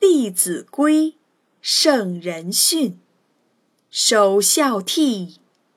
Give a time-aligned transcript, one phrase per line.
[0.00, 1.16] 弟子规，
[1.60, 2.98] 圣人训。
[3.90, 5.36] 首孝悌，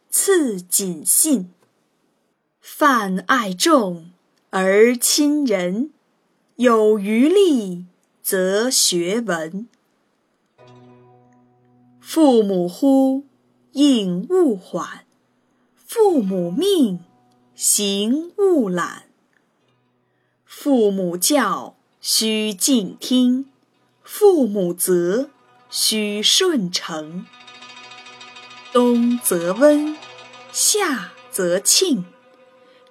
[0.10, 1.52] 次谨信。
[2.62, 4.12] 泛爱众
[4.52, 5.92] 而亲仁，
[6.56, 7.86] 有余力
[8.22, 9.68] 则学文。
[12.00, 13.26] 父母呼，
[13.74, 15.02] 应勿缓；
[15.76, 17.02] 父母命，
[17.56, 19.04] 行勿懒。
[20.46, 23.46] 父母教，须敬听；
[24.04, 25.30] 父母责，
[25.70, 27.26] 须顺承。
[28.72, 29.96] 冬则温，
[30.52, 32.06] 夏则庆，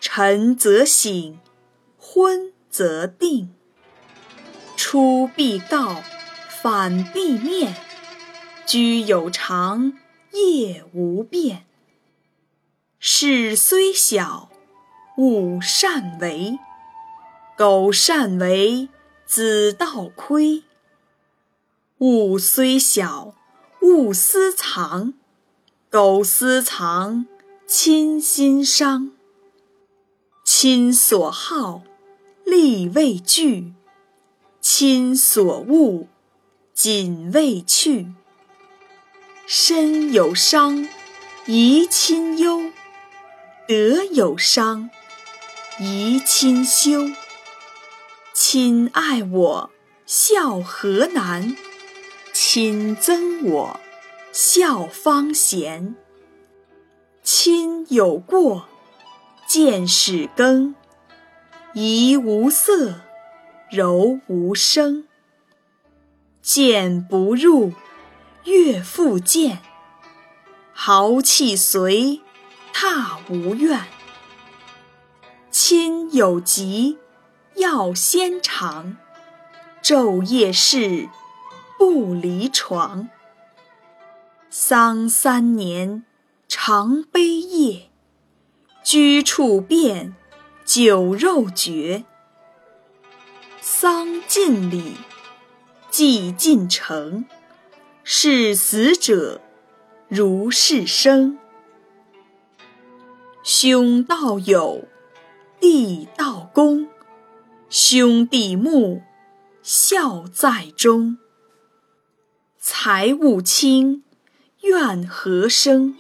[0.00, 1.38] 晨则省，
[1.98, 3.54] 昏则定。
[4.76, 6.02] 出必告，
[6.62, 7.76] 反必面。
[8.64, 9.92] 居有常，
[10.32, 11.66] 业无变。
[12.98, 14.48] 事虽小，
[15.18, 16.58] 勿擅为。
[17.56, 18.88] 苟擅为，
[19.26, 20.62] 子道亏。
[22.02, 23.32] 物虽小，
[23.80, 25.12] 勿私藏；
[25.88, 27.26] 苟私藏，
[27.64, 29.12] 亲心伤。
[30.42, 31.82] 亲所好，
[32.44, 33.72] 力为具；
[34.60, 36.08] 亲所恶，
[36.74, 38.08] 谨为去。
[39.46, 40.88] 身有伤，
[41.46, 42.72] 贻亲忧；
[43.68, 44.90] 德有伤，
[45.78, 47.12] 贻亲羞。
[48.34, 49.70] 亲爱我，
[50.04, 51.54] 孝何难；
[52.54, 53.80] 亲憎我，
[54.30, 55.94] 孝方贤。
[57.22, 58.68] 亲有过，
[59.46, 60.74] 见始更；
[61.72, 63.00] 怡无色，
[63.70, 65.08] 柔无声。
[66.42, 67.72] 谏不入，
[68.44, 69.56] 悦复谏；
[70.74, 72.20] 豪气随，
[72.74, 73.80] 挞无怨。
[75.50, 76.98] 亲有疾。
[77.54, 78.98] 药先尝，
[79.82, 81.08] 昼夜侍，
[81.84, 83.08] 不离床。
[84.48, 86.04] 丧三年，
[86.46, 87.88] 常悲夜；
[88.84, 90.14] 居处变，
[90.64, 92.04] 酒肉绝。
[93.60, 94.92] 丧尽礼，
[95.90, 97.24] 祭尽诚，
[98.04, 99.40] 视死者
[100.06, 101.36] 如是生。
[103.42, 104.84] 兄道友，
[105.58, 106.88] 弟道恭。
[107.68, 109.02] 兄弟睦，
[109.64, 111.18] 孝在中。
[112.64, 114.04] 财物轻，
[114.60, 115.96] 怨何生？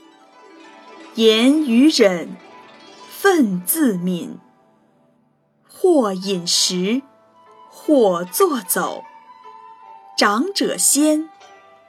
[1.16, 2.36] 言语忍，
[3.20, 4.36] 忿自泯。
[5.68, 7.02] 或饮食，
[7.68, 9.02] 或坐走。
[10.16, 11.28] 长者先，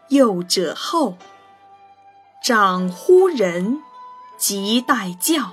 [0.07, 1.19] 幼者后。
[2.44, 3.79] 长呼人，
[4.39, 5.51] 即待叫；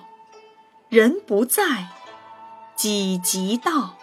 [0.89, 1.89] 人不在，
[2.75, 3.99] 己即到。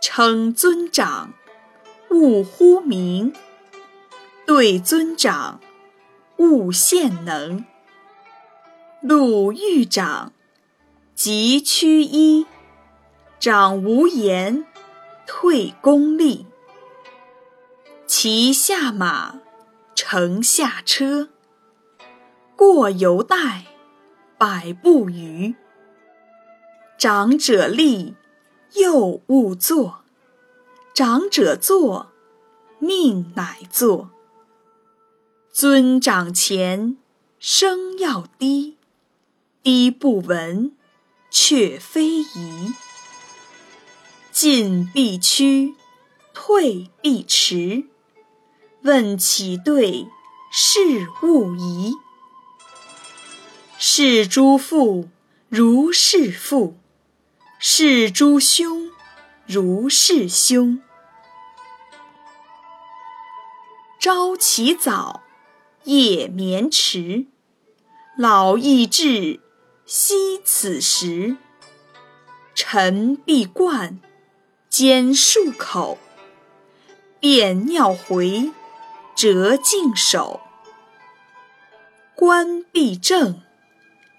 [0.00, 1.34] 称尊长，
[2.08, 3.34] 勿呼名；
[4.46, 5.60] 对尊长，
[6.38, 7.64] 勿献能。
[9.00, 10.32] 路遇长，
[11.14, 12.46] 即趋揖；
[13.38, 14.66] 长无言，
[15.26, 16.46] 退恭立。
[18.06, 19.40] 骑下马，
[19.94, 21.28] 乘下车。
[22.56, 23.64] 过犹待，
[24.36, 25.54] 百步余。
[26.98, 28.14] 长者立。
[28.74, 30.04] 幼勿坐，
[30.94, 32.12] 长者坐，
[32.78, 34.10] 命乃坐。
[35.60, 36.96] 尊长前，
[37.38, 38.78] 声要低，
[39.62, 40.74] 低不闻，
[41.30, 42.72] 却非宜。
[44.32, 45.74] 进必趋，
[46.32, 47.84] 退必迟。
[48.84, 50.08] 问起对，
[50.50, 51.92] 事勿疑。
[53.76, 55.10] 是诸父
[55.50, 56.78] 如是父。
[57.58, 58.90] 是诸兄，
[59.44, 60.80] 如是兄。
[63.98, 65.20] 朝起早，
[65.84, 67.26] 夜眠迟。
[68.16, 69.40] 老易至，
[69.86, 71.36] 惜此时。
[72.54, 73.98] 晨必冠，
[74.68, 75.98] 兼漱口。
[77.18, 78.50] 便尿回，
[79.14, 80.40] 折净手。
[82.14, 83.40] 冠必正，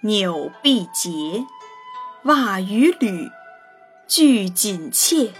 [0.01, 1.45] 纽必结。
[2.23, 3.29] 袜与履，
[4.07, 5.33] 俱紧切。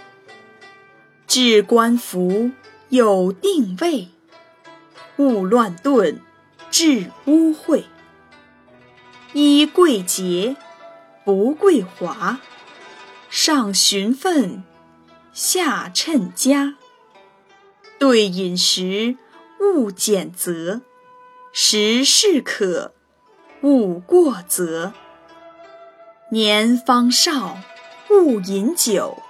[1.26, 2.50] 置冠服，
[2.88, 4.08] 有定位。
[5.22, 6.20] 勿乱顿，
[6.68, 7.84] 致污秽。
[9.32, 10.56] 衣贵洁，
[11.24, 12.40] 不贵华。
[13.30, 14.64] 上循分，
[15.32, 16.74] 下称家。
[18.00, 19.16] 对饮食，
[19.60, 20.80] 勿拣择。
[21.52, 22.92] 食适可，
[23.62, 24.92] 勿过则。
[26.30, 27.58] 年方少，
[28.10, 29.22] 勿饮酒；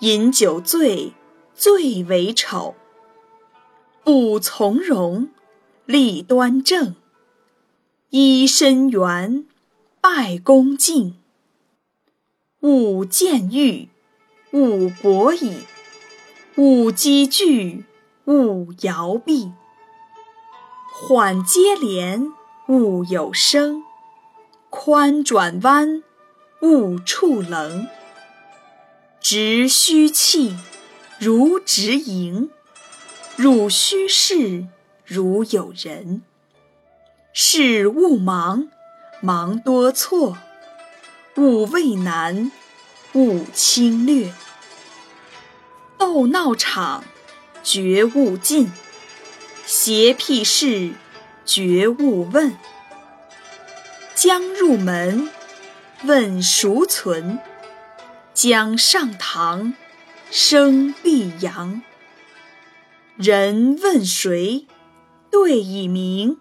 [0.00, 1.14] 饮酒醉，
[1.54, 2.76] 最为丑。
[4.04, 5.28] 不从容，
[5.84, 6.94] 立端正。
[8.10, 9.46] 揖深圆，
[10.00, 11.16] 拜恭敬。
[12.60, 13.88] 勿见欲，
[14.52, 15.58] 勿博矣。
[16.56, 17.84] 勿积聚，
[18.24, 19.52] 勿摇臂。
[20.90, 22.32] 缓接连，
[22.66, 23.82] 勿有声；
[24.70, 26.02] 宽转弯，
[26.62, 27.86] 勿触棱。
[29.20, 30.56] 直虚气，
[31.18, 32.48] 如直盈；
[33.38, 34.66] 入虚室，
[35.04, 36.22] 如有人。
[37.32, 38.68] 事勿忙，
[39.20, 40.36] 忙多错；
[41.36, 42.50] 勿畏难，
[43.12, 44.34] 勿轻略。
[45.96, 47.04] 斗闹场，
[47.62, 48.72] 绝勿近；
[49.64, 50.90] 邪僻事，
[51.46, 52.56] 绝勿问。
[54.16, 55.30] 将入门，
[56.02, 57.38] 问孰存？
[58.34, 59.74] 将上堂，
[60.28, 61.80] 声必扬。
[63.18, 64.68] 人问谁，
[65.28, 66.38] 对以明。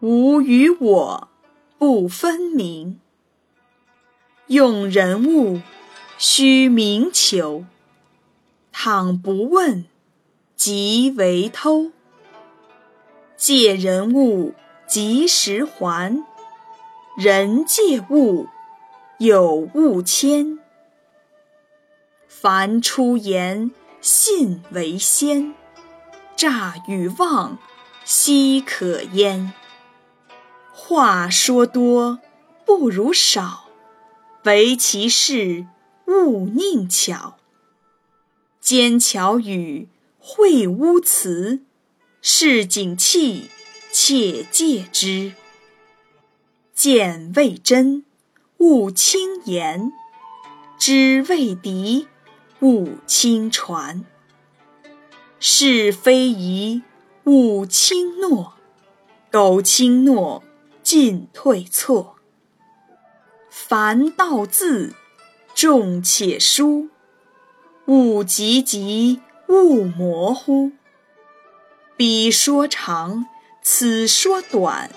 [0.00, 1.28] 吾与我
[1.78, 3.00] 不分明，
[4.48, 5.62] 用人物
[6.18, 7.64] 须明求。
[8.70, 9.86] 倘不问，
[10.56, 11.90] 即为偷。
[13.38, 14.52] 借人物
[14.86, 16.22] 及时还，
[17.16, 18.46] 人借物
[19.16, 20.58] 有物迁。
[22.28, 23.70] 凡出言，
[24.06, 25.52] 信为先；
[26.36, 27.58] 诈与妄，
[28.04, 29.52] 奚可焉？
[30.72, 32.20] 话说多
[32.64, 33.64] 不如少，
[34.44, 35.66] 唯其事
[36.06, 37.36] 勿佞巧。
[38.60, 39.88] 奸巧语，
[40.22, 41.64] 秽污词，
[42.22, 43.50] 市井气，
[43.90, 45.32] 且戒之。
[46.72, 48.04] 见未真，
[48.58, 49.90] 勿轻言；
[50.78, 52.06] 知未敌，
[52.60, 54.04] 勿轻传。
[55.38, 56.82] 是非疑，
[57.24, 58.54] 勿轻诺；
[59.30, 60.42] 苟轻诺，
[60.82, 62.16] 进退错，
[63.50, 64.94] 凡道字，
[65.54, 66.88] 重且疏；
[67.86, 70.72] 勿急急，勿模糊。
[71.96, 73.26] 彼说长，
[73.62, 74.90] 此说短，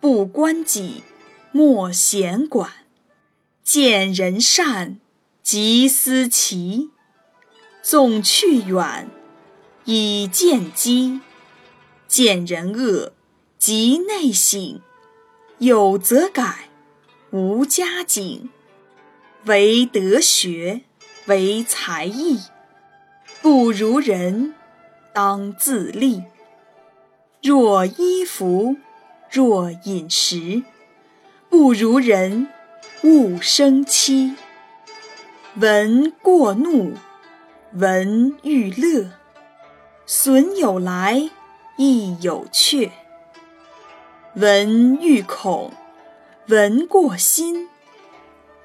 [0.00, 1.02] 不关己，
[1.52, 2.70] 莫闲管。
[3.62, 4.98] 见人善，
[5.50, 6.90] 即思齐；
[7.80, 9.08] 纵去远，
[9.86, 11.22] 以见机。
[12.06, 13.14] 见人恶，
[13.58, 14.82] 即内省。
[15.56, 16.68] 有则改，
[17.30, 18.50] 无加警。
[19.46, 20.82] 唯德学，
[21.24, 22.40] 唯才艺，
[23.40, 24.54] 不如人，
[25.14, 26.24] 当自砺。
[27.42, 28.76] 若衣服，
[29.30, 30.62] 若饮食，
[31.48, 32.48] 不如人，
[33.02, 34.34] 勿生戚。
[35.60, 36.94] 闻过怒，
[37.72, 39.10] 闻欲乐，
[40.06, 41.30] 损有来，
[41.76, 42.92] 亦有去。
[44.36, 45.72] 闻欲恐，
[46.46, 47.66] 闻过心；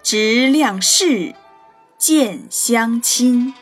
[0.04, 1.34] 直量事，
[1.98, 3.56] 见相亲。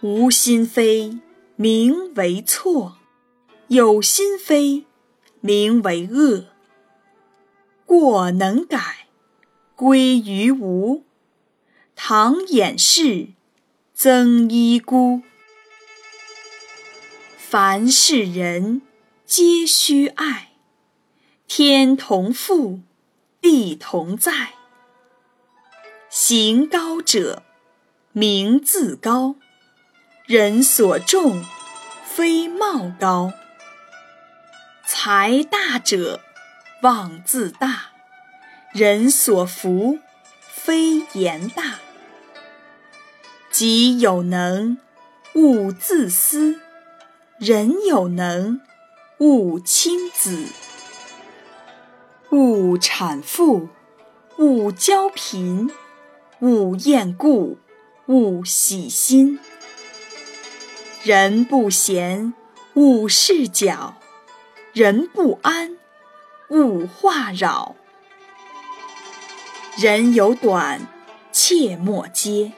[0.00, 1.18] 无心非，
[1.56, 2.92] 名为错；
[3.66, 4.86] 有心非，
[5.40, 6.44] 名为恶。
[7.84, 9.08] 过能改，
[9.74, 11.02] 归于无；
[11.96, 13.28] 唐掩饰，
[13.94, 15.22] 曾一孤。
[17.38, 18.82] 凡是人。
[19.26, 20.50] 皆须爱，
[21.48, 22.82] 天同覆，
[23.40, 24.50] 地同在。
[26.10, 27.42] 行高者，
[28.12, 29.36] 名自高；
[30.26, 31.42] 人所重，
[32.04, 33.32] 非貌高。
[34.86, 36.20] 才大者，
[36.82, 37.92] 望自大；
[38.72, 39.98] 人所服，
[40.48, 41.78] 非言大。
[43.64, 44.76] 己有能，
[45.32, 46.56] 勿自私；
[47.38, 48.60] 人有能。
[49.16, 50.44] 勿轻子，
[52.30, 53.70] 勿产妇，
[54.36, 55.70] 勿骄贫，
[56.40, 57.56] 勿厌故，
[58.04, 59.40] 勿喜新。
[61.02, 62.34] 人不闲，
[62.74, 63.94] 勿事搅；
[64.74, 65.78] 人不安，
[66.50, 67.76] 勿话扰。
[69.78, 70.86] 人有短，
[71.32, 72.52] 切莫揭；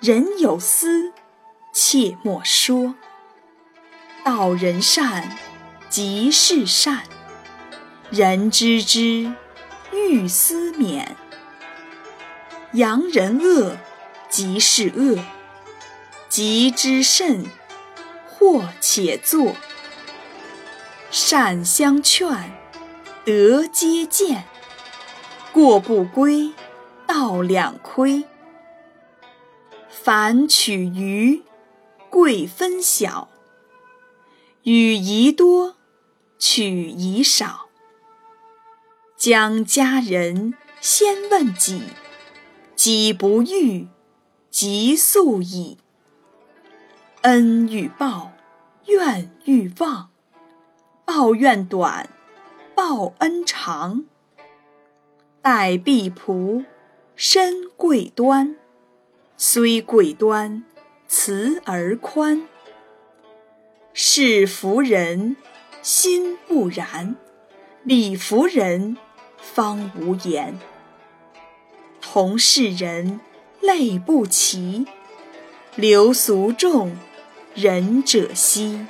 [0.00, 1.12] 人有私，
[1.72, 2.94] 切莫说。
[4.24, 5.36] 道人善。
[5.90, 7.04] 即是善，
[8.10, 9.32] 人知之，
[9.92, 11.06] 欲思勉；
[12.72, 13.76] 扬人恶，
[14.28, 15.22] 即是恶，
[16.28, 17.46] 极之甚，
[18.26, 19.54] 或且作。
[21.12, 22.28] 善相劝，
[23.24, 24.42] 德皆见；
[25.52, 26.50] 过不归，
[27.06, 28.24] 道两亏。
[30.04, 31.42] 凡取愚，
[32.10, 33.28] 贵分晓；
[34.64, 35.76] 与宜多，
[36.38, 37.70] 取宜少。
[39.16, 41.84] 将家人先问己，
[42.76, 43.88] 己不欲，
[44.50, 45.78] 即速矣。
[47.22, 48.32] 恩欲报，
[48.84, 50.10] 怨欲忘。
[51.06, 52.10] 报怨短，
[52.74, 54.04] 报恩长。
[55.40, 56.66] 待婢仆，
[57.16, 58.56] 身贵端。
[59.36, 60.62] 虽贵端，
[61.08, 62.46] 慈而宽。
[63.92, 65.36] 事服人，
[65.82, 67.16] 心不然；
[67.82, 68.96] 理服人，
[69.36, 70.58] 方无言。
[72.00, 73.18] 同是人，
[73.60, 74.86] 类不齐。
[75.74, 76.96] 流俗众，
[77.56, 78.86] 仁者稀。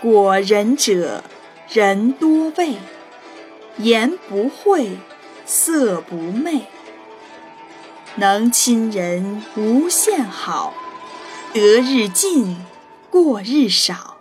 [0.00, 1.22] 果仁者，
[1.68, 2.76] 人多畏；
[3.76, 4.96] 言不讳，
[5.44, 6.62] 色不昧。
[8.16, 10.74] 能亲人无限好，
[11.52, 12.56] 得日进，
[13.08, 14.16] 过日少；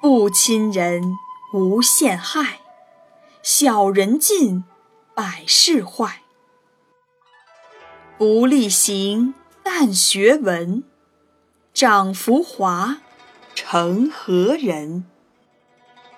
[0.00, 1.16] 不亲人
[1.52, 2.60] 无限害，
[3.42, 4.64] 小人尽，
[5.14, 6.22] 百事坏。
[8.18, 10.82] 不力行，但学文，
[11.74, 12.98] 长浮华。
[13.54, 15.04] 成何人？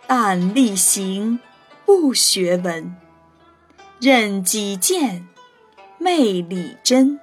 [0.07, 1.41] 但力行
[1.85, 2.97] 不学文，
[4.01, 5.29] 任己见，
[6.01, 7.19] 昧理真。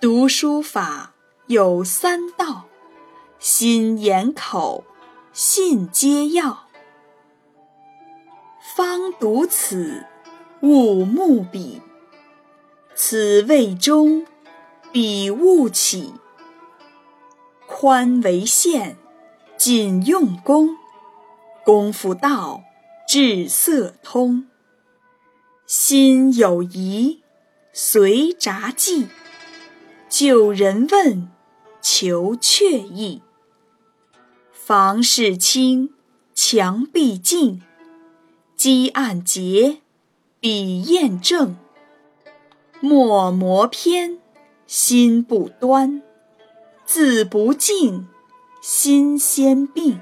[0.00, 1.12] 读书法
[1.48, 2.64] 有三到：
[3.38, 4.84] 心、眼、口，
[5.34, 6.66] 信皆要。
[8.74, 10.06] 方读此，
[10.62, 11.82] 勿慕彼。
[12.94, 14.26] 此谓中，
[14.90, 16.14] 彼勿起。
[17.66, 18.96] 宽为限，
[19.58, 20.70] 谨用功。
[21.62, 22.62] 功夫到，
[23.06, 24.48] 至色通。
[25.66, 27.24] 心有疑，
[27.72, 29.08] 随札记。
[30.08, 31.28] 旧人问，
[31.82, 33.20] 求确意。
[34.52, 35.92] 房事清，
[36.32, 37.62] 墙壁净。
[38.54, 39.78] 积案洁，
[40.38, 41.56] 笔砚正。
[42.78, 44.20] 墨磨偏，
[44.68, 46.00] 心不端。
[46.84, 48.06] 字不敬，
[48.62, 49.98] 心先病。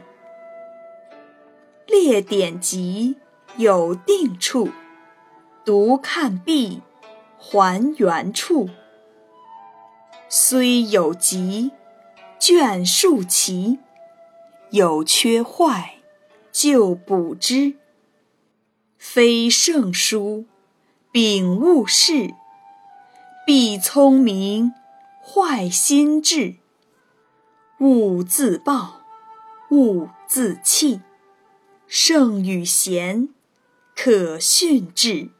[1.86, 3.16] 列典籍
[3.56, 4.68] 有定处，
[5.64, 6.82] 读看毕
[7.38, 8.68] 还原处。
[10.28, 11.70] 虽有疾，
[12.38, 13.78] 卷数齐；
[14.70, 15.94] 有缺坏，
[16.52, 17.76] 就补之。
[18.98, 20.44] 非圣书，
[21.10, 22.34] 秉勿事；
[23.46, 24.74] 必聪明，
[25.22, 26.56] 坏心智。
[27.78, 29.00] 勿自暴，
[29.70, 31.00] 勿自弃。
[31.86, 33.30] 圣与贤，
[33.96, 35.30] 可训致。